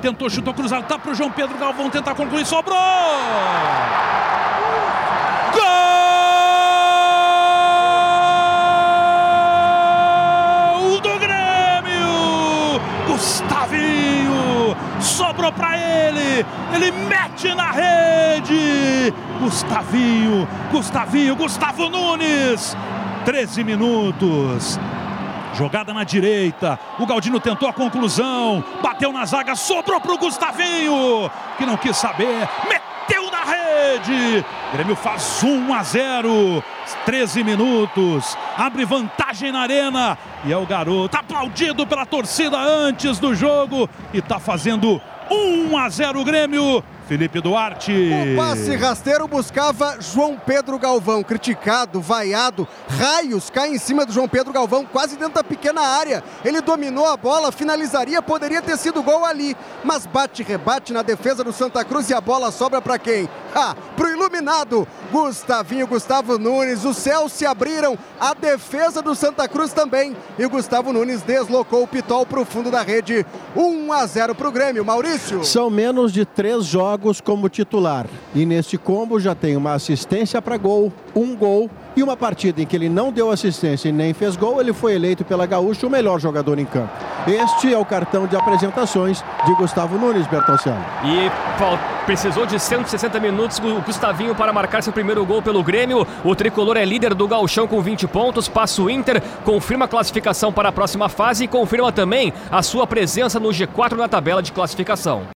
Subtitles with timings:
[0.00, 2.76] tentou, chutou cruzado, tá pro João Pedro Galvão tentar concluir, sobrou!
[10.78, 12.80] Gol do Grêmio!
[13.06, 14.76] Gustavinho!
[15.00, 16.44] Sobrou pra ele!
[16.74, 19.12] Ele mete na rede!
[19.38, 20.48] Gustavinho!
[20.72, 21.36] Gustavinho!
[21.36, 22.76] Gustavo Nunes!
[23.24, 24.78] 13 minutos.
[25.54, 26.78] Jogada na direita.
[26.98, 28.64] O Galdino tentou a conclusão.
[28.82, 32.48] Bateu na zaga, sobrou pro Gustavinho, que não quis saber.
[32.68, 34.44] Meteu na rede.
[34.72, 36.64] Grêmio faz 1 a 0.
[37.04, 38.36] 13 minutos.
[38.56, 40.18] Abre vantagem na arena.
[40.44, 43.88] E é o garoto aplaudido pela torcida antes do jogo.
[44.12, 46.82] E tá fazendo 1 a 0 Grêmio.
[47.10, 47.92] Felipe Duarte.
[47.92, 54.28] O passe rasteiro buscava João Pedro Galvão, criticado, vaiado, raios caem em cima do João
[54.28, 56.22] Pedro Galvão, quase dentro da pequena área.
[56.44, 61.42] Ele dominou a bola, finalizaria, poderia ter sido gol ali, mas bate rebate na defesa
[61.42, 63.28] do Santa Cruz e a bola sobra para quem?
[63.52, 64.09] Ah, pro
[64.40, 70.44] iluminado, Gustavinho, Gustavo Nunes, os céus se abriram, a defesa do Santa Cruz também, e
[70.44, 73.24] o Gustavo Nunes deslocou o pitol pro fundo da rede.
[73.54, 75.44] 1 a 0 pro Grêmio, Maurício.
[75.44, 78.06] São menos de três jogos como titular.
[78.34, 82.66] E neste combo já tem uma assistência para gol, um gol e uma partida em
[82.66, 85.90] que ele não deu assistência e nem fez gol, ele foi eleito pela Gaúcha o
[85.90, 87.09] melhor jogador em campo.
[87.26, 90.82] Este é o cartão de apresentações de Gustavo Nunes, Bertonciano.
[91.04, 91.30] E
[92.06, 96.06] precisou de 160 minutos o Gustavinho para marcar seu primeiro gol pelo Grêmio.
[96.24, 100.50] O tricolor é líder do Gauchão com 20 pontos, passa o Inter, confirma a classificação
[100.50, 104.50] para a próxima fase e confirma também a sua presença no G4 na tabela de
[104.50, 105.22] classificação.